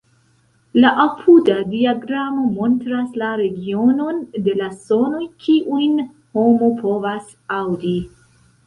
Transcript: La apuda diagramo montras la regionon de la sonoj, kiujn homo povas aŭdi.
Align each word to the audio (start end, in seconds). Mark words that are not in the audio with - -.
La 0.77 0.91
apuda 1.03 1.57
diagramo 1.73 2.47
montras 2.55 3.21
la 3.23 3.29
regionon 3.43 4.25
de 4.49 4.59
la 4.63 4.71
sonoj, 4.89 5.23
kiujn 5.45 6.05
homo 6.41 6.73
povas 6.83 7.31
aŭdi. 7.63 7.97